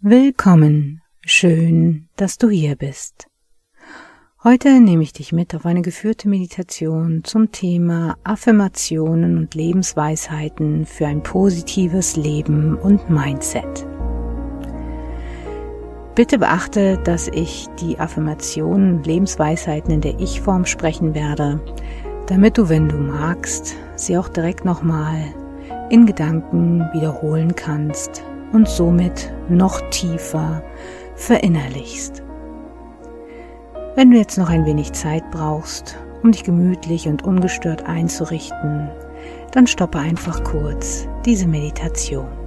Willkommen, 0.00 1.02
schön, 1.26 2.08
dass 2.16 2.38
du 2.38 2.48
hier 2.48 2.74
bist. 2.76 3.26
Heute 4.42 4.80
nehme 4.80 5.02
ich 5.02 5.12
dich 5.12 5.30
mit 5.30 5.54
auf 5.54 5.66
eine 5.66 5.82
geführte 5.82 6.30
Meditation 6.30 7.22
zum 7.22 7.52
Thema 7.52 8.16
Affirmationen 8.24 9.36
und 9.36 9.54
Lebensweisheiten 9.54 10.86
für 10.86 11.06
ein 11.06 11.22
positives 11.22 12.16
Leben 12.16 12.74
und 12.74 13.10
Mindset. 13.10 13.86
Bitte 16.14 16.38
beachte, 16.38 16.96
dass 17.04 17.28
ich 17.28 17.66
die 17.78 17.98
Affirmationen 17.98 18.96
und 18.96 19.06
Lebensweisheiten 19.06 19.90
in 19.90 20.00
der 20.00 20.18
Ich-Form 20.18 20.64
sprechen 20.64 21.14
werde, 21.14 21.60
damit 22.26 22.58
du, 22.58 22.68
wenn 22.68 22.88
du 22.88 22.96
magst, 22.96 23.74
sie 23.96 24.16
auch 24.16 24.28
direkt 24.28 24.64
nochmal 24.64 25.16
in 25.90 26.06
Gedanken 26.06 26.80
wiederholen 26.92 27.54
kannst 27.54 28.22
und 28.52 28.68
somit 28.68 29.32
noch 29.48 29.80
tiefer 29.90 30.62
verinnerlichst. 31.16 32.22
Wenn 33.94 34.10
du 34.10 34.16
jetzt 34.16 34.38
noch 34.38 34.48
ein 34.48 34.66
wenig 34.66 34.92
Zeit 34.92 35.30
brauchst, 35.30 35.96
um 36.22 36.32
dich 36.32 36.42
gemütlich 36.42 37.06
und 37.06 37.22
ungestört 37.22 37.86
einzurichten, 37.86 38.88
dann 39.52 39.66
stoppe 39.66 39.98
einfach 39.98 40.42
kurz 40.42 41.06
diese 41.24 41.46
Meditation. 41.46 42.43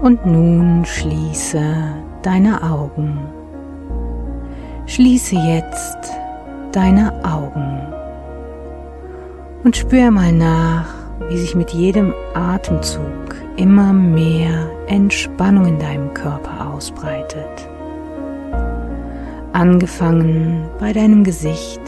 Und 0.00 0.24
nun 0.24 0.84
schließe 0.84 1.60
deine 2.22 2.62
Augen. 2.62 3.18
Schließe 4.86 5.34
jetzt 5.34 5.98
deine 6.72 7.12
Augen 7.24 7.78
und 9.64 9.76
spür 9.76 10.10
mal 10.10 10.32
nach, 10.32 10.86
wie 11.28 11.36
sich 11.36 11.54
mit 11.54 11.70
jedem 11.70 12.14
Atemzug 12.34 13.34
immer 13.56 13.92
mehr 13.92 14.70
Entspannung 14.86 15.66
in 15.66 15.78
deinem 15.78 16.14
Körper 16.14 16.72
ausbreitet. 16.72 17.68
Angefangen 19.52 20.68
bei 20.78 20.92
deinem 20.92 21.24
Gesicht, 21.24 21.82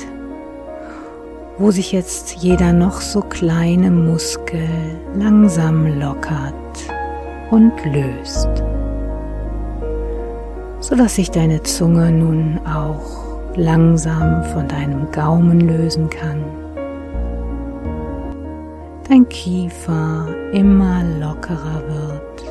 wo 1.58 1.70
sich 1.70 1.92
jetzt 1.92 2.36
jeder 2.36 2.72
noch 2.72 3.00
so 3.00 3.20
kleine 3.20 3.90
Muskel 3.90 4.68
langsam 5.14 5.98
lockert 6.00 6.54
und 7.50 7.72
löst, 7.84 8.48
sodass 10.80 11.16
sich 11.16 11.30
deine 11.30 11.62
Zunge 11.62 12.10
nun 12.10 12.60
auch 12.66 13.56
langsam 13.56 14.44
von 14.44 14.68
deinem 14.68 15.10
Gaumen 15.10 15.60
lösen 15.60 16.08
kann. 16.08 16.44
Dein 19.08 19.28
Kiefer 19.28 20.28
immer 20.52 21.02
lockerer 21.18 21.82
wird, 21.88 22.44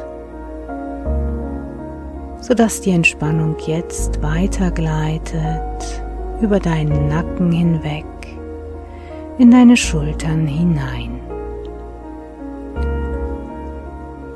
sodass 2.41 2.81
die 2.81 2.91
Entspannung 2.91 3.55
jetzt 3.65 4.21
weitergleitet 4.21 6.03
über 6.41 6.59
deinen 6.59 7.07
Nacken 7.07 7.51
hinweg 7.51 8.05
in 9.37 9.51
deine 9.51 9.77
Schultern 9.77 10.45
hinein. 10.47 11.21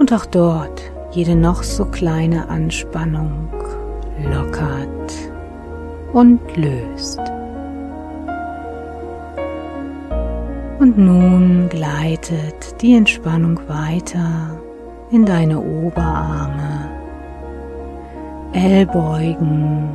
Und 0.04 0.12
auch 0.12 0.26
dort 0.26 0.92
jede 1.12 1.34
noch 1.34 1.64
so 1.64 1.86
kleine 1.86 2.50
Anspannung 2.50 3.48
lockert 4.22 5.14
und 6.12 6.42
löst. 6.58 7.22
Und 10.80 10.98
nun 10.98 11.70
gleitet 11.70 12.82
die 12.82 12.96
Entspannung 12.96 13.58
weiter 13.70 14.60
in 15.10 15.26
deine 15.26 15.62
Oberarme, 15.62 16.90
Ellbeugen, 18.52 19.88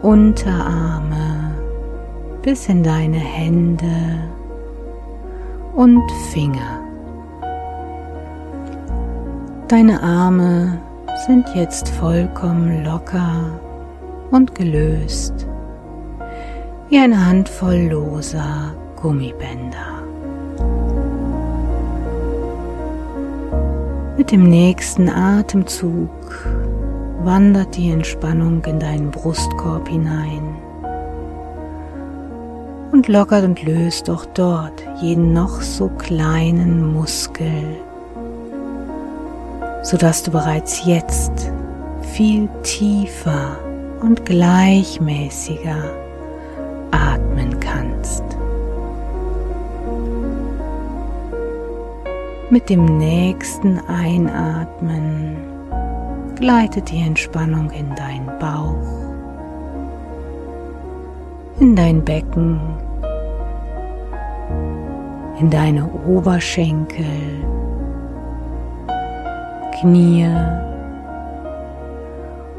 Unterarme 0.00 1.54
bis 2.40 2.66
in 2.66 2.82
deine 2.82 3.18
Hände 3.18 4.22
und 5.74 6.00
Finger. 6.32 6.81
Deine 9.72 10.02
Arme 10.02 10.78
sind 11.24 11.48
jetzt 11.54 11.88
vollkommen 11.88 12.84
locker 12.84 13.58
und 14.30 14.54
gelöst, 14.54 15.46
wie 16.90 16.98
eine 16.98 17.24
Handvoll 17.24 17.88
loser 17.90 18.74
Gummibänder. 19.00 20.02
Mit 24.18 24.30
dem 24.30 24.42
nächsten 24.42 25.08
Atemzug 25.08 26.10
wandert 27.22 27.74
die 27.74 27.92
Entspannung 27.92 28.62
in 28.66 28.78
deinen 28.78 29.10
Brustkorb 29.10 29.88
hinein 29.88 30.54
und 32.92 33.08
lockert 33.08 33.44
und 33.46 33.62
löst 33.62 34.10
auch 34.10 34.26
dort 34.34 34.84
jeden 35.00 35.32
noch 35.32 35.62
so 35.62 35.88
kleinen 35.88 36.92
Muskel 36.92 37.78
sodass 39.82 40.22
du 40.22 40.30
bereits 40.30 40.84
jetzt 40.86 41.52
viel 42.14 42.48
tiefer 42.62 43.58
und 44.00 44.24
gleichmäßiger 44.24 45.90
atmen 46.90 47.58
kannst. 47.60 48.24
Mit 52.50 52.68
dem 52.68 52.98
nächsten 52.98 53.78
Einatmen 53.88 55.36
gleitet 56.36 56.90
die 56.90 57.00
Entspannung 57.00 57.70
in 57.70 57.94
deinen 57.94 58.26
Bauch, 58.38 58.76
in 61.60 61.74
dein 61.74 62.04
Becken, 62.04 62.60
in 65.40 65.48
deine 65.48 65.88
Oberschenkel, 66.06 67.06
Knie 69.82 70.30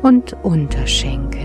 und 0.01 0.35
Unterschenkel 0.43 1.39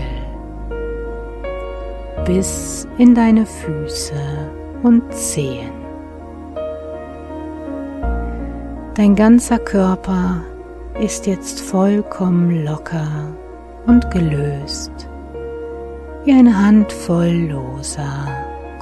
bis 2.25 2.85
in 2.97 3.15
deine 3.15 3.45
Füße 3.45 4.13
und 4.83 5.01
Zehen. 5.13 5.71
Dein 8.95 9.15
ganzer 9.15 9.57
Körper 9.57 10.41
ist 10.99 11.25
jetzt 11.27 11.61
vollkommen 11.61 12.65
locker 12.65 13.31
und 13.87 14.11
gelöst 14.11 14.91
wie 16.25 16.33
eine 16.33 16.61
Handvoll 16.61 17.49
loser 17.53 18.27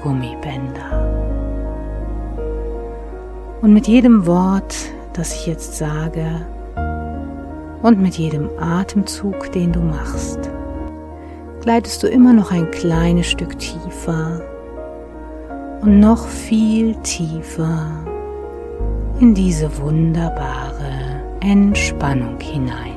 Gummibänder. 0.01 1.13
Und 3.61 3.71
mit 3.71 3.87
jedem 3.87 4.25
Wort, 4.25 4.75
das 5.13 5.35
ich 5.35 5.45
jetzt 5.45 5.77
sage, 5.77 6.47
und 7.87 8.01
mit 8.01 8.17
jedem 8.17 8.49
Atemzug, 8.59 9.49
den 9.53 9.71
du 9.71 9.79
machst, 9.79 10.39
gleitest 11.61 12.03
du 12.03 12.07
immer 12.07 12.33
noch 12.33 12.51
ein 12.51 12.69
kleines 12.69 13.27
Stück 13.27 13.57
tiefer 13.59 14.41
und 15.79 16.01
noch 16.01 16.27
viel 16.27 16.95
tiefer 16.95 17.89
in 19.21 19.33
diese 19.33 19.77
wunderbare 19.77 21.23
Entspannung 21.39 22.37
hinein. 22.41 22.96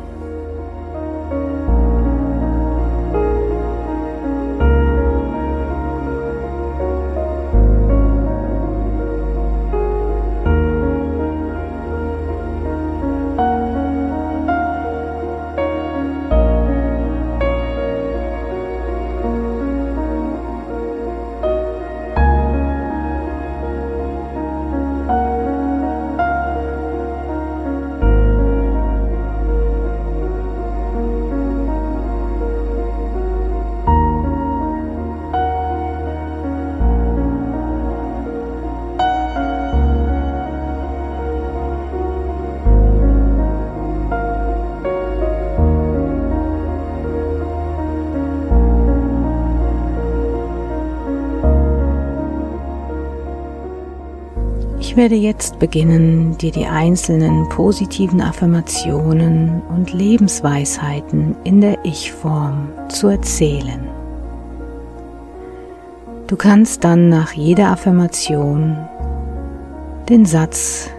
Werde 55.00 55.14
jetzt 55.14 55.58
beginnen, 55.58 56.36
dir 56.36 56.50
die 56.50 56.66
einzelnen 56.66 57.48
positiven 57.48 58.20
Affirmationen 58.20 59.62
und 59.74 59.94
Lebensweisheiten 59.94 61.36
in 61.42 61.62
der 61.62 61.82
Ich-Form 61.86 62.68
zu 62.90 63.08
erzählen. 63.08 63.88
Du 66.26 66.36
kannst 66.36 66.84
dann 66.84 67.08
nach 67.08 67.32
jeder 67.32 67.70
Affirmation 67.70 68.76
den 70.10 70.26
Satz, 70.26 70.90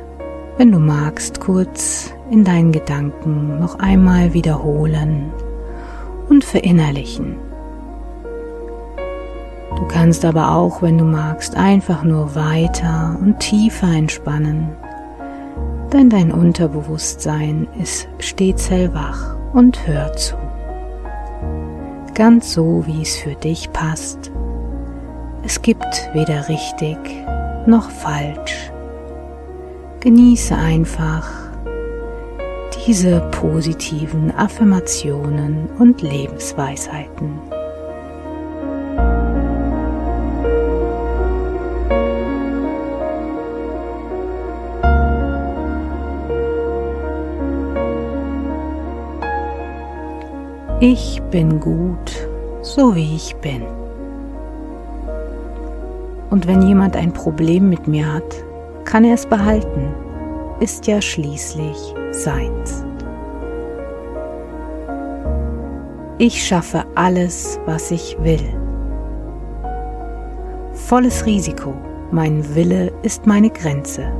wenn 0.57 0.71
du 0.71 0.79
magst, 0.79 1.39
kurz 1.39 2.11
in 2.31 2.43
deinen 2.43 2.71
Gedanken 2.71 3.59
noch 3.59 3.77
einmal 3.77 4.33
wiederholen 4.33 5.31
und 6.27 6.43
verinnerlichen. 6.43 7.50
Du 9.91 9.97
kannst 9.97 10.23
aber 10.23 10.55
auch, 10.55 10.81
wenn 10.81 10.97
du 10.97 11.03
magst, 11.03 11.57
einfach 11.57 12.03
nur 12.03 12.33
weiter 12.33 13.17
und 13.21 13.39
tiefer 13.39 13.89
entspannen, 13.89 14.69
denn 15.91 16.09
dein 16.09 16.31
Unterbewusstsein 16.31 17.67
ist 17.77 18.07
stets 18.19 18.71
hellwach 18.71 19.35
und 19.51 19.85
hört 19.85 20.17
zu. 20.17 20.37
Ganz 22.13 22.53
so, 22.53 22.85
wie 22.87 23.01
es 23.01 23.17
für 23.17 23.35
dich 23.35 23.69
passt. 23.73 24.31
Es 25.43 25.61
gibt 25.61 26.09
weder 26.13 26.47
richtig 26.47 26.97
noch 27.65 27.89
falsch. 27.89 28.71
Genieße 29.99 30.55
einfach 30.55 31.29
diese 32.87 33.19
positiven 33.31 34.31
Affirmationen 34.37 35.67
und 35.77 36.01
Lebensweisheiten. 36.01 37.60
Ich 50.83 51.21
bin 51.29 51.59
gut, 51.59 52.27
so 52.63 52.95
wie 52.95 53.15
ich 53.15 53.35
bin. 53.35 53.61
Und 56.31 56.47
wenn 56.47 56.63
jemand 56.63 56.95
ein 56.95 57.13
Problem 57.13 57.69
mit 57.69 57.87
mir 57.87 58.11
hat, 58.11 58.43
kann 58.83 59.03
er 59.03 59.13
es 59.13 59.27
behalten, 59.27 59.93
ist 60.59 60.87
ja 60.87 60.99
schließlich 60.99 61.77
seins. 62.09 62.83
Ich 66.17 66.43
schaffe 66.43 66.83
alles, 66.95 67.59
was 67.67 67.91
ich 67.91 68.17
will. 68.23 68.49
Volles 70.73 71.27
Risiko, 71.27 71.75
mein 72.09 72.55
Wille 72.55 72.91
ist 73.03 73.27
meine 73.27 73.51
Grenze. 73.51 74.11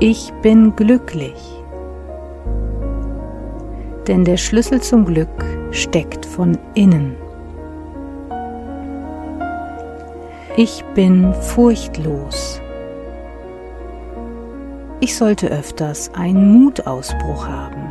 Ich 0.00 0.32
bin 0.42 0.74
glücklich 0.74 1.57
denn 4.08 4.24
der 4.24 4.38
Schlüssel 4.38 4.80
zum 4.80 5.04
Glück 5.04 5.28
steckt 5.70 6.24
von 6.24 6.58
innen. 6.74 7.14
Ich 10.56 10.82
bin 10.94 11.32
furchtlos. 11.34 12.60
Ich 15.00 15.16
sollte 15.16 15.48
öfters 15.48 16.10
einen 16.14 16.52
Mutausbruch 16.52 17.46
haben. 17.46 17.84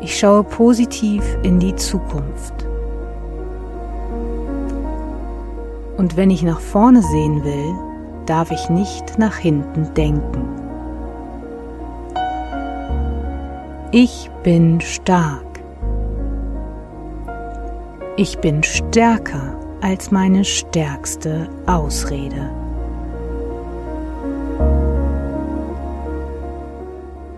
Ich 0.00 0.18
schaue 0.18 0.42
positiv 0.42 1.22
in 1.44 1.60
die 1.60 1.76
Zukunft. 1.76 2.66
Und 5.96 6.16
wenn 6.16 6.30
ich 6.30 6.42
nach 6.42 6.58
vorne 6.58 7.02
sehen 7.02 7.44
will, 7.44 7.74
darf 8.26 8.50
ich 8.50 8.68
nicht 8.68 9.18
nach 9.18 9.36
hinten 9.36 9.94
denken. 9.94 10.61
Ich 13.94 14.30
bin 14.42 14.80
stark. 14.80 15.60
Ich 18.16 18.38
bin 18.38 18.62
stärker 18.62 19.54
als 19.82 20.10
meine 20.10 20.46
stärkste 20.46 21.46
Ausrede. 21.66 22.50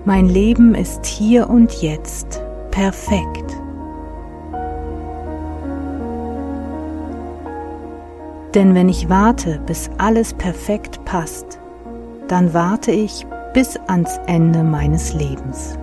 Mein 0.05 0.27
Leben 0.27 0.77
ist 0.77 1.05
hier 1.05 1.51
und 1.51 1.83
jetzt 1.83 2.41
perfekt. 2.71 3.51
Denn 8.55 8.77
wenn 8.77 8.89
ich 8.89 9.08
warte, 9.08 9.58
bis 9.67 9.91
alles 9.99 10.32
perfekt 10.32 11.05
passt, 11.05 11.58
dann 12.29 12.55
warte 12.55 12.93
ich 12.93 13.27
bis 13.55 13.77
ans 13.89 14.20
Ende 14.29 14.63
meines 14.63 15.15
Lebens. 15.15 15.77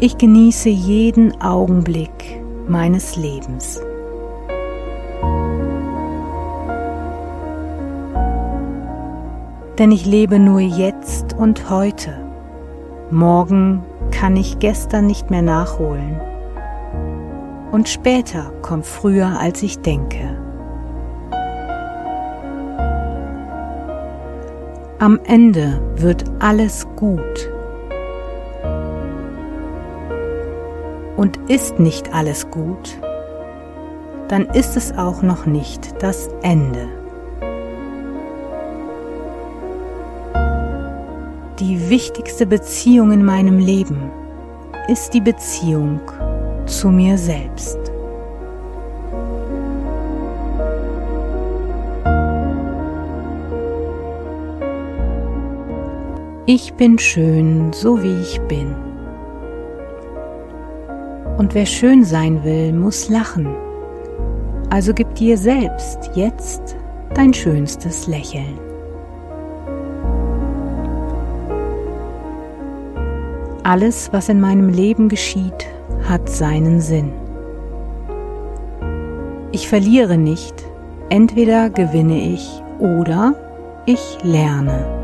Ich 0.00 0.16
genieße 0.16 0.68
jeden 0.68 1.40
Augenblick 1.40 2.40
meines 2.68 3.16
Lebens. 3.16 3.80
Denn 9.76 9.90
ich 9.90 10.06
lebe 10.06 10.38
nur 10.38 10.60
jetzt 10.60 11.32
und 11.36 11.68
heute. 11.68 12.14
Morgen 13.10 13.82
kann 14.12 14.36
ich 14.36 14.60
gestern 14.60 15.08
nicht 15.08 15.30
mehr 15.30 15.42
nachholen. 15.42 16.20
Und 17.72 17.88
später 17.88 18.52
kommt 18.62 18.86
früher, 18.86 19.40
als 19.40 19.64
ich 19.64 19.80
denke. 19.80 20.38
Am 25.00 25.18
Ende 25.24 25.80
wird 25.96 26.22
alles 26.38 26.86
gut. 26.94 27.50
Und 31.18 31.36
ist 31.50 31.80
nicht 31.80 32.14
alles 32.14 32.48
gut, 32.48 32.96
dann 34.28 34.46
ist 34.50 34.76
es 34.76 34.96
auch 34.96 35.20
noch 35.20 35.46
nicht 35.46 36.00
das 36.00 36.28
Ende. 36.42 36.86
Die 41.58 41.90
wichtigste 41.90 42.46
Beziehung 42.46 43.10
in 43.10 43.24
meinem 43.24 43.58
Leben 43.58 44.12
ist 44.86 45.12
die 45.12 45.20
Beziehung 45.20 46.00
zu 46.66 46.88
mir 46.90 47.18
selbst. 47.18 47.78
Ich 56.46 56.74
bin 56.74 56.96
schön, 57.00 57.72
so 57.72 58.00
wie 58.04 58.20
ich 58.20 58.40
bin. 58.42 58.87
Und 61.38 61.54
wer 61.54 61.66
schön 61.66 62.04
sein 62.04 62.42
will, 62.42 62.72
muss 62.72 63.08
lachen. 63.08 63.46
Also 64.70 64.92
gib 64.92 65.14
dir 65.14 65.38
selbst 65.38 66.10
jetzt 66.14 66.76
dein 67.14 67.32
schönstes 67.32 68.08
Lächeln. 68.08 68.58
Alles, 73.62 74.12
was 74.12 74.28
in 74.28 74.40
meinem 74.40 74.68
Leben 74.68 75.08
geschieht, 75.08 75.68
hat 76.08 76.28
seinen 76.28 76.80
Sinn. 76.80 77.12
Ich 79.52 79.68
verliere 79.68 80.18
nicht, 80.18 80.64
entweder 81.08 81.70
gewinne 81.70 82.32
ich 82.32 82.62
oder 82.80 83.34
ich 83.86 84.18
lerne. 84.22 84.97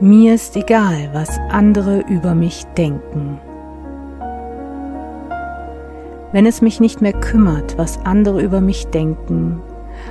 Mir 0.00 0.34
ist 0.34 0.56
egal, 0.56 1.10
was 1.12 1.38
andere 1.50 2.00
über 2.08 2.34
mich 2.34 2.64
denken. 2.76 3.38
Wenn 6.32 6.46
es 6.46 6.60
mich 6.60 6.80
nicht 6.80 7.00
mehr 7.00 7.12
kümmert, 7.12 7.78
was 7.78 8.04
andere 8.04 8.42
über 8.42 8.60
mich 8.60 8.88
denken, 8.88 9.62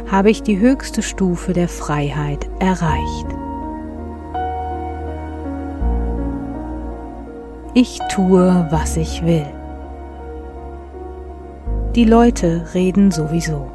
habe 0.09 0.29
ich 0.29 0.41
die 0.41 0.57
höchste 0.57 1.01
Stufe 1.01 1.51
der 1.51 1.67
Freiheit 1.67 2.47
erreicht. 2.59 3.27
Ich 7.73 7.99
tue, 8.09 8.67
was 8.69 8.95
ich 8.95 9.25
will. 9.25 9.47
Die 11.93 12.05
Leute 12.05 12.67
reden 12.73 13.11
sowieso. 13.11 13.69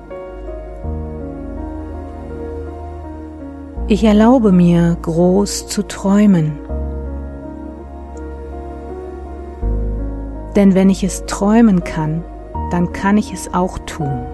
Ich 3.90 4.04
erlaube 4.04 4.52
mir, 4.52 4.99
groß 5.00 5.66
zu 5.66 5.83
träumen. 5.83 6.59
Denn 10.54 10.75
wenn 10.75 10.90
ich 10.90 11.04
es 11.04 11.25
träumen 11.25 11.83
kann, 11.85 12.23
dann 12.71 12.92
kann 12.92 13.16
ich 13.16 13.33
es 13.33 13.54
auch 13.54 13.78
tun. 13.78 14.26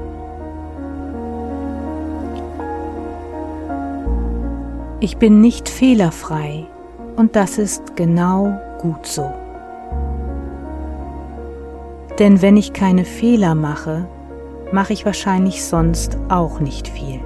Ich 4.99 5.19
bin 5.19 5.41
nicht 5.41 5.69
fehlerfrei 5.69 6.67
und 7.15 7.37
das 7.37 7.57
ist 7.57 7.95
genau 7.95 8.59
gut 8.81 9.07
so. 9.07 9.33
Denn 12.19 12.43
wenn 12.43 12.57
ich 12.57 12.73
keine 12.73 13.05
Fehler 13.05 13.55
mache, 13.55 14.09
mache 14.73 14.93
ich 14.93 15.07
wahrscheinlich 15.07 15.65
sonst 15.65 16.19
auch 16.29 16.59
nicht 16.59 16.89
viel. 16.89 17.21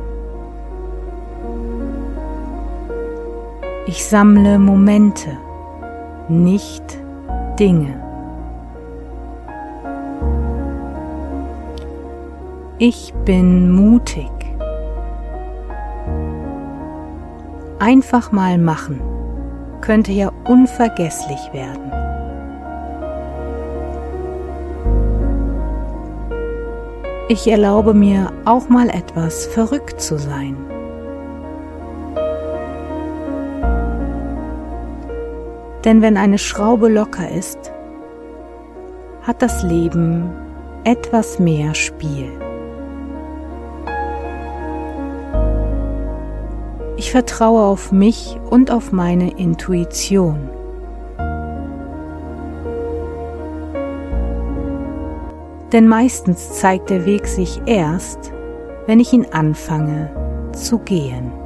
Ich 3.88 4.04
sammle 4.04 4.58
Momente, 4.58 5.30
nicht 6.28 6.84
Dinge. 7.58 7.98
Ich 12.76 13.14
bin 13.24 13.72
mutig. 13.72 14.30
Einfach 17.78 18.30
mal 18.30 18.58
machen 18.58 19.00
könnte 19.80 20.12
ja 20.12 20.30
unvergesslich 20.44 21.50
werden. 21.54 21.90
Ich 27.30 27.50
erlaube 27.50 27.94
mir 27.94 28.32
auch 28.44 28.68
mal 28.68 28.90
etwas 28.90 29.46
verrückt 29.46 29.98
zu 30.02 30.18
sein. 30.18 30.77
Denn 35.84 36.02
wenn 36.02 36.16
eine 36.16 36.38
Schraube 36.38 36.88
locker 36.88 37.30
ist, 37.30 37.72
hat 39.22 39.42
das 39.42 39.62
Leben 39.62 40.30
etwas 40.84 41.38
mehr 41.38 41.74
Spiel. 41.74 42.30
Ich 46.96 47.12
vertraue 47.12 47.62
auf 47.62 47.92
mich 47.92 48.36
und 48.50 48.70
auf 48.72 48.90
meine 48.90 49.30
Intuition. 49.38 50.50
Denn 55.72 55.86
meistens 55.86 56.58
zeigt 56.58 56.90
der 56.90 57.04
Weg 57.06 57.26
sich 57.26 57.60
erst, 57.66 58.32
wenn 58.86 58.98
ich 58.98 59.12
ihn 59.12 59.26
anfange 59.30 60.10
zu 60.52 60.78
gehen. 60.78 61.37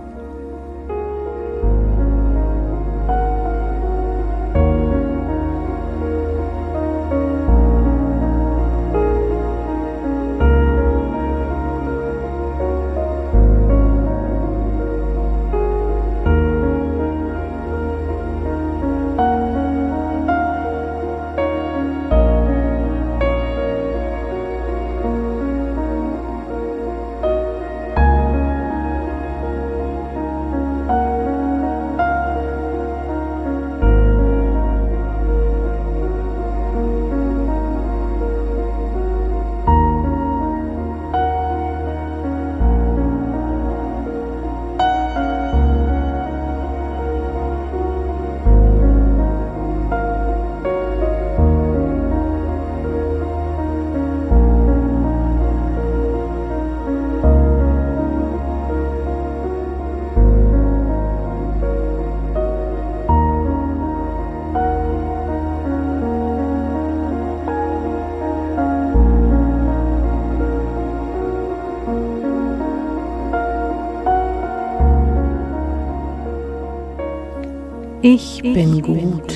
Ich 78.04 78.42
bin 78.42 78.82
gut, 78.82 79.32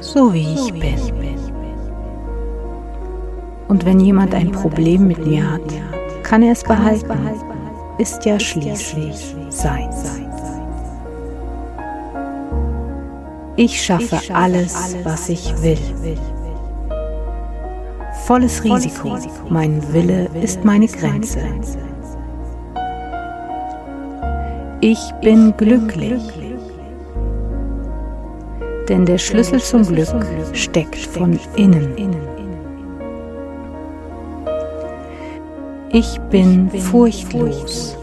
so 0.00 0.34
wie 0.34 0.52
ich 0.52 0.72
bin. 0.72 0.98
Und 3.68 3.84
wenn 3.84 4.00
jemand 4.00 4.34
ein 4.34 4.50
Problem 4.50 5.06
mit 5.06 5.24
mir 5.24 5.48
hat, 5.48 5.62
kann 6.24 6.42
er 6.42 6.50
es 6.50 6.64
behalten, 6.64 7.16
ist 7.98 8.24
ja 8.24 8.40
schließlich 8.40 9.36
sein. 9.50 9.88
Ich 13.54 13.80
schaffe 13.80 14.18
alles, 14.34 14.96
was 15.04 15.28
ich 15.28 15.54
will. 15.62 15.78
Volles 18.26 18.64
Risiko, 18.64 19.16
mein 19.48 19.80
Wille 19.92 20.28
ist 20.42 20.64
meine 20.64 20.88
Grenze. 20.88 21.38
Ich 24.80 24.98
bin 25.20 25.56
glücklich 25.56 26.47
denn 28.88 29.04
der 29.04 29.18
Schlüssel 29.18 29.60
zum 29.60 29.86
Glück 29.86 30.08
steckt 30.52 30.96
von 30.96 31.38
innen. 31.56 31.94
Ich 35.90 36.18
bin 36.30 36.70
furchtlos. 36.70 37.96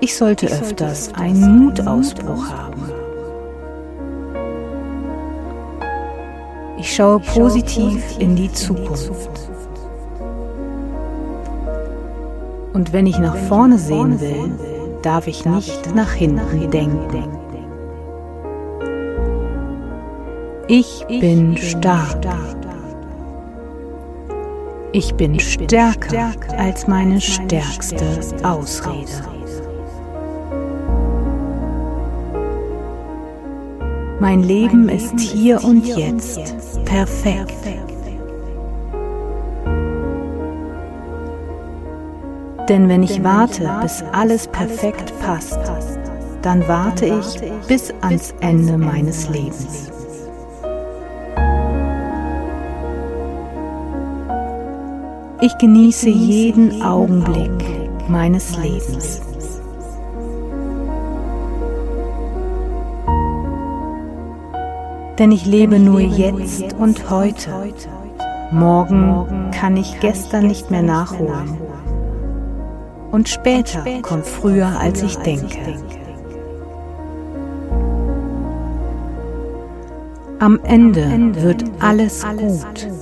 Ich 0.00 0.16
sollte 0.16 0.46
öfters 0.46 1.12
einen 1.14 1.64
Mutausbruch 1.64 2.48
haben. 2.50 2.90
Ich 6.78 6.94
schaue 6.94 7.20
positiv 7.20 8.02
in 8.18 8.34
die 8.34 8.50
Zukunft. 8.50 9.12
Und 12.72 12.92
wenn 12.92 13.06
ich 13.06 13.18
nach 13.18 13.36
vorne 13.36 13.78
sehen 13.78 14.20
will, 14.20 14.50
darf 15.02 15.26
ich 15.26 15.44
nicht 15.44 15.94
nach 15.94 16.12
hinten 16.12 16.70
denken. 16.70 17.41
Ich 20.68 21.04
bin 21.08 21.56
stark. 21.56 22.24
Ich 24.92 25.14
bin 25.14 25.40
stärker 25.40 26.32
als 26.56 26.86
meine 26.86 27.20
stärkste 27.20 28.04
Ausrede. 28.44 29.10
Mein 34.20 34.44
Leben 34.44 34.88
ist 34.88 35.18
hier 35.18 35.64
und 35.64 35.84
jetzt 35.84 36.38
perfekt. 36.84 37.56
Denn 42.68 42.88
wenn 42.88 43.02
ich 43.02 43.24
warte, 43.24 43.68
bis 43.82 44.04
alles 44.12 44.46
perfekt 44.46 45.12
passt, 45.20 45.58
dann 46.42 46.66
warte 46.68 47.06
ich 47.06 47.66
bis 47.66 47.92
ans 48.00 48.32
Ende 48.40 48.78
meines 48.78 49.28
Lebens. 49.28 49.90
Ich 55.44 55.58
genieße 55.58 56.08
jeden 56.08 56.82
Augenblick 56.82 57.50
meines 58.08 58.56
Lebens. 58.58 59.20
Denn 65.18 65.32
ich 65.32 65.44
lebe 65.44 65.80
nur 65.80 65.98
jetzt 65.98 66.72
und 66.78 67.10
heute. 67.10 67.50
Morgen 68.52 69.50
kann 69.50 69.76
ich 69.76 69.98
gestern 69.98 70.46
nicht 70.46 70.70
mehr 70.70 70.82
nachholen. 70.82 71.58
Und 73.10 73.28
später 73.28 73.82
kommt 74.02 74.26
früher, 74.26 74.78
als 74.78 75.02
ich 75.02 75.16
denke. 75.16 75.74
Am 80.38 80.60
Ende 80.62 81.34
wird 81.42 81.64
alles 81.80 82.24
gut. 82.38 83.01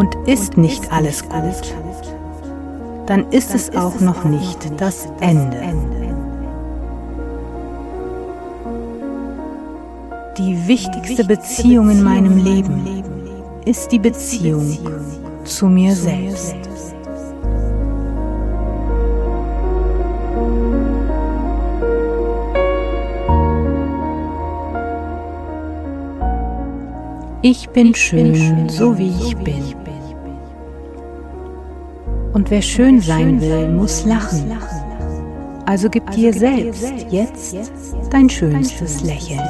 Und 0.00 0.16
ist 0.26 0.56
nicht 0.56 0.90
alles 0.90 1.22
gut, 1.28 1.74
dann 3.04 3.30
ist 3.32 3.54
es 3.54 3.76
auch 3.76 4.00
noch 4.00 4.24
nicht 4.24 4.80
das 4.80 5.06
Ende. 5.20 5.60
Die 10.38 10.66
wichtigste 10.66 11.22
Beziehung 11.22 11.90
in 11.90 12.02
meinem 12.02 12.38
Leben 12.38 13.04
ist 13.66 13.92
die 13.92 13.98
Beziehung 13.98 14.78
zu 15.44 15.66
mir 15.66 15.94
selbst. 15.94 16.56
Ich 27.42 27.68
bin 27.68 27.94
schön, 27.94 28.70
so 28.70 28.96
wie 28.96 29.08
ich 29.08 29.36
bin. 29.36 29.79
Und 32.32 32.50
wer 32.50 32.62
schön 32.62 33.00
sein 33.00 33.40
will, 33.40 33.68
muss 33.68 34.04
lachen. 34.04 34.52
Also 35.66 35.88
gib 35.88 36.06
also 36.06 36.18
dir 36.18 36.32
selbst 36.32 36.92
jetzt 37.10 37.56
dein 38.10 38.28
schönstes 38.28 39.02
Lächeln. 39.02 39.40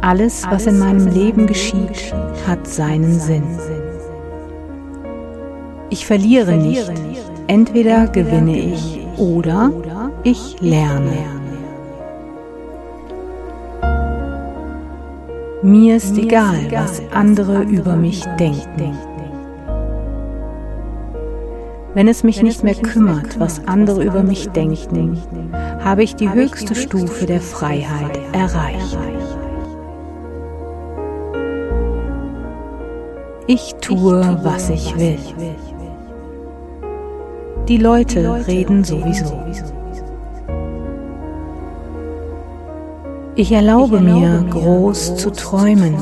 Alles, 0.00 0.42
was 0.50 0.66
in 0.66 0.78
meinem 0.78 1.06
Leben 1.06 1.46
geschieht, 1.46 2.12
hat 2.46 2.66
seinen 2.66 3.20
Sinn. 3.20 3.44
Ich 5.90 6.06
verliere 6.06 6.56
nicht. 6.56 6.90
Entweder 7.46 8.08
gewinne 8.08 8.58
ich 8.58 9.06
oder 9.16 9.70
ich 10.24 10.56
lerne. 10.60 11.41
Mir 15.64 15.94
ist 15.94 16.18
egal, 16.18 16.58
was 16.72 17.00
andere 17.12 17.62
über 17.62 17.94
mich 17.94 18.24
denken. 18.36 18.98
Wenn 21.94 22.08
es 22.08 22.24
mich 22.24 22.42
nicht 22.42 22.64
mehr 22.64 22.74
kümmert, 22.74 23.38
was 23.38 23.64
andere 23.68 24.02
über 24.02 24.24
mich 24.24 24.48
denken, 24.48 25.22
habe 25.84 26.02
ich 26.02 26.16
die 26.16 26.32
höchste 26.32 26.74
Stufe 26.74 27.26
der 27.26 27.40
Freiheit 27.40 28.18
erreicht. 28.32 28.98
Ich 33.46 33.76
tue, 33.80 34.40
was 34.42 34.68
ich 34.68 34.98
will. 34.98 35.18
Die 37.68 37.78
Leute 37.78 38.46
reden 38.48 38.82
sowieso. 38.82 39.40
Ich 43.34 43.50
erlaube 43.50 44.00
mir, 44.00 44.44
groß 44.50 45.16
zu 45.16 45.30
träumen. 45.30 45.96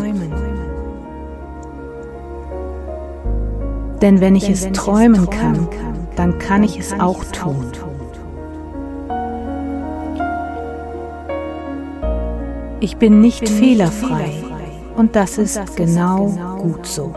Denn 4.02 4.20
wenn 4.20 4.34
ich 4.34 4.48
es 4.48 4.70
träumen 4.72 5.30
kann, 5.30 5.68
dann 6.16 6.38
kann 6.38 6.64
ich 6.64 6.78
es 6.78 6.92
auch 6.98 7.24
tun. 7.26 7.66
Ich 12.80 12.96
bin 12.96 13.20
nicht 13.20 13.48
fehlerfrei 13.48 14.32
und 14.96 15.14
das 15.14 15.38
ist 15.38 15.76
genau 15.76 16.32
gut 16.58 16.86
so. 16.86 17.12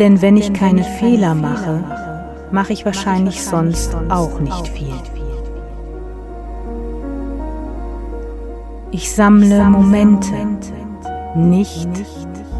Denn 0.00 0.20
wenn 0.20 0.36
ich 0.36 0.52
keine 0.52 0.82
Fehler 0.82 1.34
mache, 1.34 1.84
mache 2.50 2.72
ich 2.72 2.84
wahrscheinlich 2.84 3.44
sonst 3.44 3.94
auch 4.08 4.40
nicht 4.40 4.66
viel. 4.68 5.19
Ich 8.92 9.12
sammle 9.12 9.64
Momente, 9.64 10.34
nicht 11.36 11.88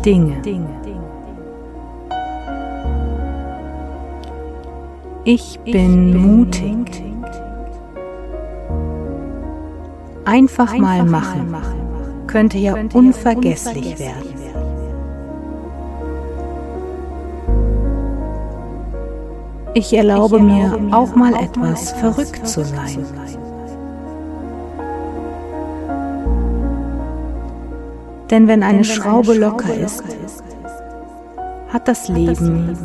Dinge. 0.04 0.36
Ich 5.24 5.58
bin 5.64 6.16
mutig. 6.16 7.02
Einfach 10.24 10.76
mal 10.76 11.04
machen 11.04 11.56
könnte 12.30 12.58
ja 12.58 12.76
unvergesslich 12.92 13.98
werden. 13.98 14.40
Ich 19.74 19.92
erlaube 19.92 20.40
mir 20.40 20.78
auch 20.92 21.14
mal 21.14 21.34
etwas 21.34 21.92
verrückt 21.92 22.46
zu 22.46 22.64
sein. 22.64 23.04
Denn 28.30 28.46
wenn 28.46 28.62
eine 28.62 28.84
Schraube 28.84 29.34
locker 29.34 29.74
ist, 29.74 30.04
hat 31.68 31.88
das 31.88 32.08
Leben 32.08 32.76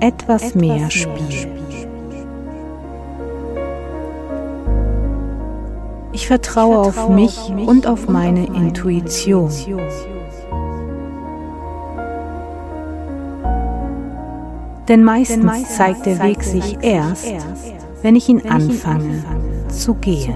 etwas 0.00 0.54
mehr 0.54 0.90
Spiel. 0.90 1.48
Ich 6.12 6.26
vertraue 6.26 6.78
auf 6.78 7.08
mich 7.08 7.38
und 7.66 7.86
auf 7.86 8.08
meine 8.08 8.46
Intuition. 8.46 9.50
Denn 14.88 15.04
meistens 15.04 15.76
zeigt 15.76 16.04
der 16.04 16.22
Weg 16.22 16.42
sich 16.42 16.78
erst, 16.82 17.32
wenn 18.02 18.16
ich 18.16 18.28
ihn 18.28 18.42
anfange 18.48 19.24
zu 19.68 19.94
gehen. 19.94 20.34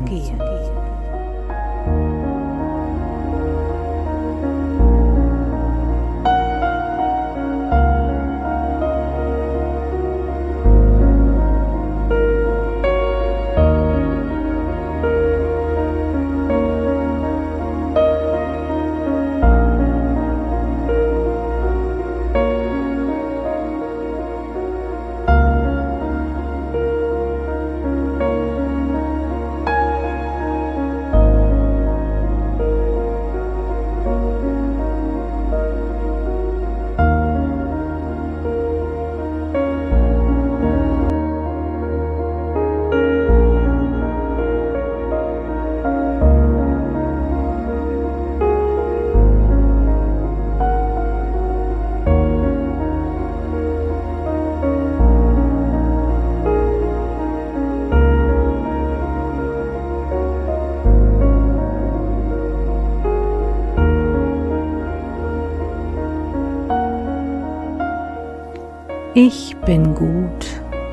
Ich 69.17 69.55
bin 69.65 69.95
gut, 69.95 70.45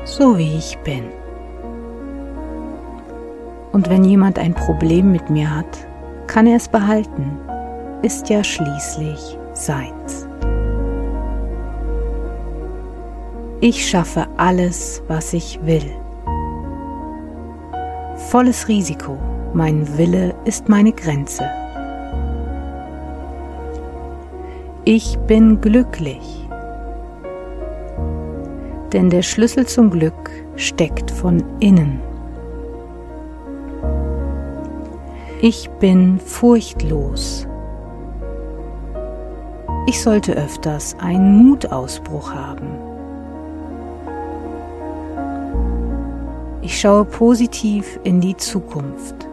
so 0.04 0.38
wie 0.38 0.56
ich 0.56 0.78
bin. 0.84 1.02
Und 3.72 3.90
wenn 3.90 4.04
jemand 4.04 4.38
ein 4.38 4.54
Problem 4.54 5.10
mit 5.10 5.28
mir 5.28 5.52
hat, 5.52 5.88
kann 6.28 6.46
er 6.46 6.58
es 6.58 6.68
behalten, 6.68 7.36
ist 8.02 8.28
ja 8.28 8.44
schließlich 8.44 9.36
seins. 9.54 10.28
Ich 13.60 13.90
schaffe 13.90 14.28
alles, 14.36 15.02
was 15.08 15.32
ich 15.32 15.58
will. 15.64 15.90
Volles 18.30 18.68
Risiko. 18.68 19.18
Mein 19.52 19.98
Wille 19.98 20.32
ist 20.44 20.68
meine 20.68 20.92
Grenze. 20.92 21.42
Ich 24.84 25.18
bin 25.26 25.60
glücklich. 25.60 26.41
Denn 28.92 29.08
der 29.08 29.22
Schlüssel 29.22 29.66
zum 29.66 29.90
Glück 29.90 30.30
steckt 30.56 31.10
von 31.10 31.42
innen. 31.60 32.00
Ich 35.40 35.68
bin 35.80 36.20
furchtlos. 36.20 37.48
Ich 39.86 40.00
sollte 40.00 40.34
öfters 40.34 40.94
einen 41.00 41.44
Mutausbruch 41.44 42.32
haben. 42.32 42.68
Ich 46.60 46.78
schaue 46.78 47.04
positiv 47.04 47.98
in 48.04 48.20
die 48.20 48.36
Zukunft. 48.36 49.26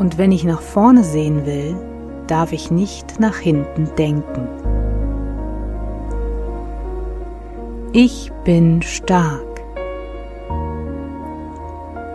Und 0.00 0.18
wenn 0.18 0.32
ich 0.32 0.42
nach 0.42 0.60
vorne 0.60 1.04
sehen 1.04 1.46
will, 1.46 1.76
darf 2.26 2.52
ich 2.52 2.72
nicht 2.72 3.20
nach 3.20 3.36
hinten 3.36 3.88
denken. 3.96 4.71
Ich 7.94 8.32
bin 8.44 8.80
stark. 8.80 9.60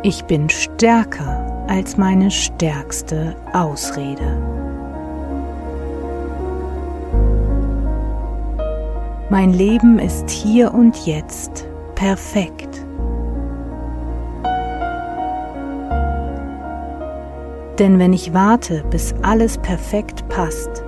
Ich 0.01 0.23
bin 0.23 0.49
stärker 0.49 1.65
als 1.67 1.97
meine 1.97 2.31
stärkste 2.31 3.35
Ausrede. 3.53 4.41
Mein 9.29 9.53
Leben 9.53 9.99
ist 9.99 10.31
hier 10.31 10.73
und 10.73 11.05
jetzt 11.05 11.67
perfekt. 11.93 12.83
Denn 17.77 17.99
wenn 17.99 18.13
ich 18.13 18.33
warte, 18.33 18.83
bis 18.89 19.13
alles 19.21 19.59
perfekt 19.59 20.27
passt, 20.29 20.83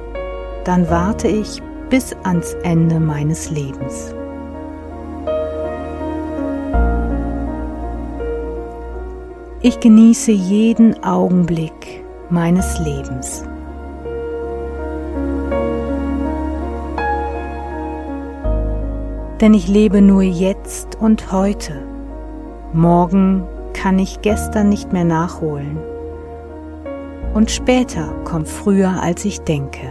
dann 0.64 0.90
warte 0.90 1.28
ich 1.28 1.62
bis 1.92 2.16
ans 2.24 2.56
Ende 2.64 3.00
meines 3.00 3.52
Lebens. 3.52 4.16
Ich 9.70 9.80
genieße 9.80 10.32
jeden 10.32 11.04
Augenblick 11.04 12.04
meines 12.32 12.80
Lebens. 12.80 13.44
Denn 19.40 19.54
ich 19.54 19.68
lebe 19.68 20.02
nur 20.02 20.24
jetzt 20.24 20.96
und 21.00 21.32
heute. 21.32 21.84
Morgen 22.74 23.44
kann 23.74 24.00
ich 24.00 24.24
gestern 24.24 24.70
nicht 24.70 24.92
mehr 24.92 25.06
nachholen 25.06 25.78
und 27.36 27.52
später 27.52 28.12
kommt 28.24 28.48
früher, 28.48 29.00
als 29.04 29.24
ich 29.24 29.42
denke. 29.42 29.88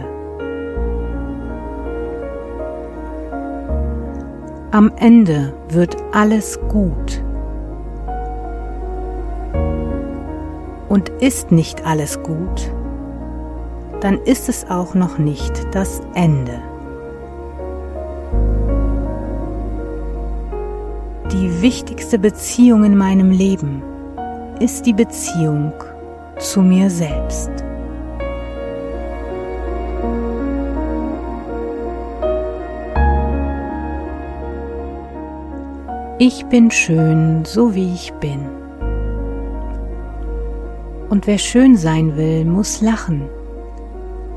Am 4.71 4.91
Ende 4.97 5.53
wird 5.69 5.95
alles 6.11 6.59
gut. 6.67 7.23
Und 10.89 11.09
ist 11.21 11.51
nicht 11.51 11.85
alles 11.85 12.21
gut, 12.23 12.71
dann 14.01 14.17
ist 14.23 14.49
es 14.49 14.69
auch 14.69 14.95
noch 14.95 15.17
nicht 15.17 15.53
das 15.71 16.01
Ende. 16.15 16.59
Die 21.31 21.61
wichtigste 21.61 22.17
Beziehung 22.17 22.83
in 22.83 22.97
meinem 22.97 23.29
Leben 23.29 23.83
ist 24.59 24.87
die 24.87 24.93
Beziehung 24.93 25.73
zu 26.39 26.61
mir 26.61 26.89
selbst. 26.89 27.51
Ich 36.17 36.45
bin 36.47 36.69
schön, 36.71 37.45
so 37.45 37.75
wie 37.75 37.93
ich 37.93 38.11
bin. 38.13 38.58
Und 41.09 41.25
wer 41.25 41.37
schön 41.37 41.75
sein 41.75 42.15
will, 42.15 42.45
muss 42.45 42.81
lachen. 42.81 43.23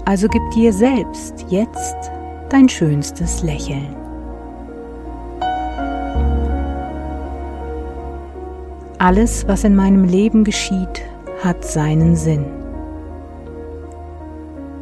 Also 0.05 0.27
gib 0.29 0.43
dir 0.51 0.73
selbst 0.73 1.47
jetzt 1.49 2.11
dein 2.49 2.69
schönstes 2.69 3.43
Lächeln. 3.43 3.95
Alles, 8.99 9.47
was 9.49 9.65
in 9.65 9.75
meinem 9.75 10.05
Leben 10.05 10.45
geschieht, 10.45 11.03
hat 11.43 11.65
seinen 11.65 12.15
Sinn. 12.17 12.47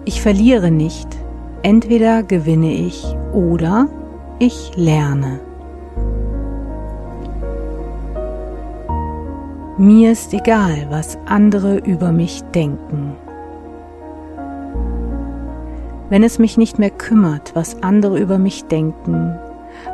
Ich 0.04 0.20
verliere 0.20 0.70
nicht, 0.70 1.08
entweder 1.62 2.22
gewinne 2.22 2.72
ich 2.72 3.04
oder 3.32 3.88
ich 4.38 4.72
lerne. 4.76 5.40
Mir 9.80 10.12
ist 10.12 10.34
egal, 10.34 10.88
was 10.90 11.16
andere 11.24 11.78
über 11.78 12.12
mich 12.12 12.42
denken. 12.54 13.16
Wenn 16.10 16.22
es 16.22 16.38
mich 16.38 16.58
nicht 16.58 16.78
mehr 16.78 16.90
kümmert, 16.90 17.52
was 17.54 17.82
andere 17.82 18.18
über 18.18 18.36
mich 18.36 18.64
denken, 18.64 19.38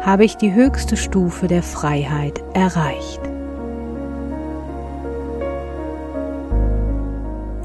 habe 0.01 0.25
ich 0.25 0.37
die 0.37 0.53
höchste 0.53 0.97
Stufe 0.97 1.47
der 1.47 1.63
Freiheit 1.63 2.43
erreicht. 2.53 3.21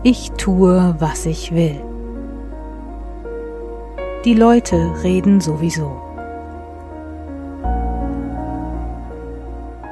Ich 0.04 0.30
tue, 0.34 0.94
was 1.00 1.26
ich 1.26 1.56
will. 1.56 1.82
Die 4.26 4.36
Leute 4.36 4.78
reden 5.02 5.42
sowieso. 5.42 6.11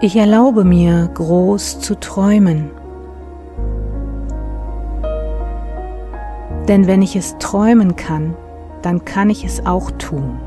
Ich 0.01 0.15
erlaube 0.15 0.63
mir, 0.63 1.09
groß 1.13 1.81
zu 1.81 1.99
träumen. 1.99 2.71
Denn 6.69 6.87
wenn 6.87 7.01
ich 7.01 7.17
es 7.17 7.37
träumen 7.39 7.97
kann, 7.97 8.33
dann 8.81 9.03
kann 9.03 9.29
ich 9.29 9.43
es 9.43 9.65
auch 9.65 9.91
tun. 9.91 10.39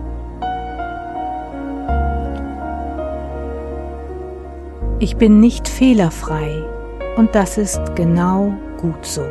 Ich 5.01 5.17
bin 5.17 5.41
nicht 5.41 5.69
fehlerfrei 5.69 6.65
und 7.19 7.35
das 7.35 7.59
ist 7.59 7.95
genau 7.95 8.55
gut 8.81 9.05
so. 9.05 9.27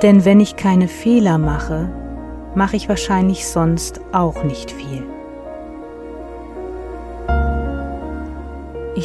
Denn 0.00 0.24
wenn 0.24 0.40
ich 0.40 0.56
keine 0.56 0.88
Fehler 0.88 1.36
mache, 1.36 1.90
mache 2.54 2.76
ich 2.76 2.88
wahrscheinlich 2.88 3.46
sonst 3.46 4.00
auch 4.12 4.42
nicht 4.42 4.70
viel. 4.70 5.15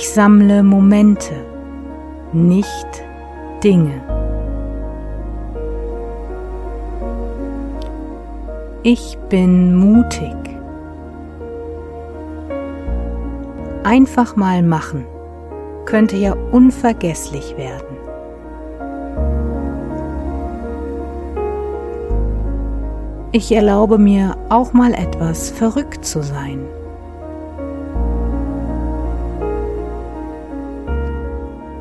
Ich 0.01 0.09
sammle 0.09 0.63
Momente, 0.63 1.35
nicht 2.33 3.03
Dinge. 3.63 4.01
Ich 8.81 9.15
bin 9.29 9.75
mutig. 9.75 10.35
Einfach 13.83 14.35
mal 14.35 14.63
machen 14.63 15.05
könnte 15.85 16.17
ja 16.17 16.35
unvergesslich 16.51 17.55
werden. 17.55 17.95
Ich 23.33 23.51
erlaube 23.51 23.99
mir 23.99 24.35
auch 24.49 24.73
mal 24.73 24.95
etwas 24.95 25.51
verrückt 25.51 26.03
zu 26.03 26.23
sein. 26.23 26.65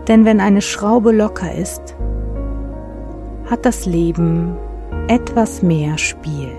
Denn 0.09 0.25
wenn 0.25 0.41
eine 0.41 0.63
Schraube 0.63 1.13
locker 1.13 1.55
ist, 1.55 1.97
hat 3.51 3.67
das 3.67 3.87
Leben 3.87 4.57
etwas 5.09 5.63
mehr 5.63 5.99
Spiel. 5.99 6.51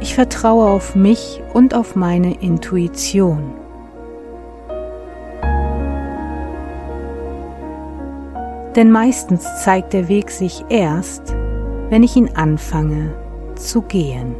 Ich 0.00 0.14
vertraue 0.14 0.68
auf 0.70 0.94
mich 0.94 1.42
und 1.52 1.74
auf 1.74 1.94
meine 1.94 2.40
Intuition. 2.40 3.52
Denn 8.76 8.90
meistens 8.90 9.44
zeigt 9.62 9.92
der 9.92 10.08
Weg 10.08 10.30
sich 10.30 10.64
erst, 10.68 11.34
wenn 11.90 12.02
ich 12.02 12.16
ihn 12.16 12.30
anfange 12.34 13.12
zu 13.56 13.82
gehen. 13.82 14.36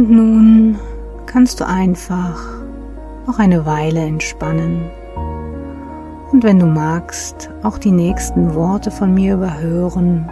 Und 0.00 0.10
nun 0.10 0.78
kannst 1.26 1.60
du 1.60 1.66
einfach 1.66 2.42
noch 3.26 3.38
eine 3.38 3.66
Weile 3.66 4.00
entspannen. 4.00 4.88
Und 6.32 6.42
wenn 6.42 6.58
du 6.58 6.64
magst, 6.64 7.50
auch 7.62 7.76
die 7.76 7.90
nächsten 7.90 8.54
Worte 8.54 8.90
von 8.90 9.12
mir 9.12 9.34
überhören 9.34 10.26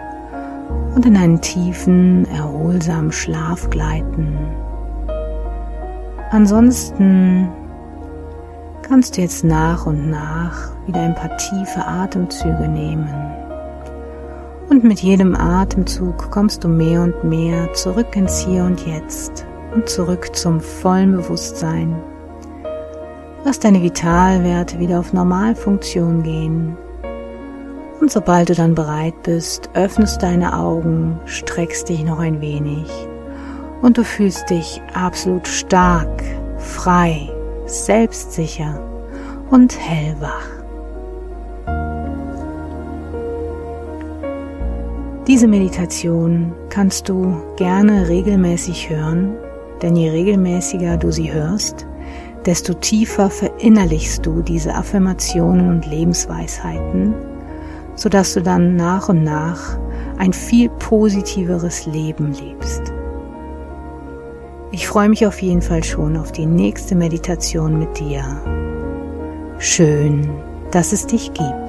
und 0.94 1.04
in 1.04 1.18
einen 1.18 1.42
tiefen, 1.42 2.26
erholsamen 2.35 3.12
Schlaf 3.12 3.68
gleiten. 3.68 4.38
Ansonsten 6.31 7.50
kannst 8.81 9.18
du 9.18 9.20
jetzt 9.20 9.44
nach 9.44 9.85
und 9.85 10.09
nach 10.09 10.70
wieder 10.87 11.02
ein 11.02 11.14
paar 11.14 11.37
tiefe 11.37 11.87
Atemzüge 11.87 12.68
nehmen. 12.68 13.11
Und 14.70 14.83
mit 14.83 15.00
jedem 15.00 15.37
Atemzug 15.37 16.31
kommst 16.31 16.64
du 16.64 16.68
mehr 16.68 17.02
und 17.02 17.22
mehr 17.22 17.70
zurück 17.74 18.16
ins 18.16 18.46
Hier 18.46 18.64
und 18.64 18.87
Jetzt 18.87 19.44
und 19.74 19.88
zurück 19.88 20.35
zum 20.35 20.61
vollen 20.61 21.12
Bewusstsein. 21.12 21.96
Lass 23.44 23.61
deine 23.61 23.83
Vitalwerte 23.83 24.78
wieder 24.78 25.00
auf 25.00 25.12
Normalfunktion 25.12 26.22
gehen. 26.22 26.76
Und 28.00 28.12
sobald 28.12 28.48
du 28.48 28.54
dann 28.54 28.74
bereit 28.74 29.22
bist, 29.22 29.70
öffnest 29.74 30.22
deine 30.22 30.57
Augen, 30.57 31.18
streckst 31.24 31.88
dich 31.88 32.04
noch 32.04 32.18
ein 32.18 32.40
wenig 32.40 32.88
und 33.83 33.98
du 33.98 34.04
fühlst 34.04 34.50
dich 34.50 34.81
absolut 34.94 35.46
stark, 35.46 36.22
frei, 36.59 37.31
selbstsicher 37.66 38.81
und 39.50 39.78
hellwach. 39.78 40.46
Diese 45.26 45.46
Meditation 45.46 46.54
kannst 46.70 47.09
du 47.09 47.37
gerne 47.57 48.09
regelmäßig 48.09 48.88
hören, 48.88 49.37
denn 49.83 49.97
je 49.97 50.11
regelmäßiger 50.11 50.97
du 50.97 51.11
sie 51.11 51.33
hörst, 51.33 51.87
desto 52.47 52.75
tiefer 52.75 53.31
verinnerlichst 53.31 54.25
du 54.25 54.43
diese 54.43 54.75
Affirmationen 54.75 55.69
und 55.69 55.87
Lebensweisheiten, 55.87 57.14
sodass 57.95 58.35
du 58.35 58.43
dann 58.43 58.77
nach 58.77 59.09
und 59.09 59.23
nach 59.23 59.79
ein 60.19 60.33
viel 60.33 60.69
positiveres 60.69 61.87
Leben 61.87 62.33
lebst. 62.33 62.93
Ich 64.71 64.87
freue 64.87 65.09
mich 65.09 65.27
auf 65.27 65.41
jeden 65.41 65.62
Fall 65.62 65.83
schon 65.83 66.17
auf 66.17 66.33
die 66.33 66.47
nächste 66.47 66.95
Meditation 66.95 67.79
mit 67.79 67.99
dir. 67.99 68.23
Schön, 69.59 70.29
dass 70.71 70.93
es 70.93 71.07
dich 71.07 71.33
gibt. 71.33 71.67